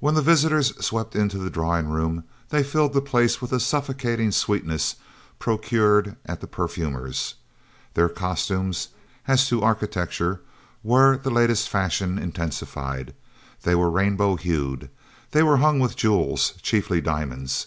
When 0.00 0.14
the 0.14 0.22
visitors 0.22 0.74
swept 0.82 1.14
into 1.14 1.36
the 1.36 1.50
drawing 1.50 1.88
room 1.90 2.24
they 2.48 2.62
filled 2.62 2.94
the 2.94 3.02
place 3.02 3.42
with 3.42 3.52
a 3.52 3.60
suffocating 3.60 4.32
sweetness 4.32 4.96
procured 5.38 6.16
at 6.24 6.40
the 6.40 6.46
perfumer's. 6.46 7.34
Their 7.92 8.08
costumes, 8.08 8.88
as 9.28 9.46
to 9.48 9.60
architecture, 9.62 10.40
were 10.82 11.18
the 11.18 11.28
latest 11.28 11.68
fashion 11.68 12.18
intensified; 12.18 13.12
they 13.64 13.74
were 13.74 13.90
rainbow 13.90 14.36
hued; 14.36 14.88
they 15.32 15.42
were 15.42 15.58
hung 15.58 15.78
with 15.78 15.94
jewels 15.94 16.54
chiefly 16.62 17.02
diamonds. 17.02 17.66